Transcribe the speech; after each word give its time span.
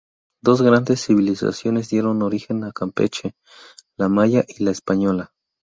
Dos 0.41 0.63
grandes 0.63 1.01
civilizaciones 1.05 1.89
dieron 1.91 2.23
origen 2.23 2.63
a 2.63 2.71
Campeche: 2.71 3.35
la 3.97 4.09
maya 4.09 4.43
y 4.47 4.63
la 4.63 4.71
española. 4.71 5.31